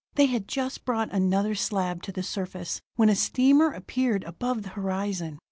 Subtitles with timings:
[0.15, 4.69] They had just brought another slab to the surface, when a steamer appeared above the
[4.69, 5.39] horizon.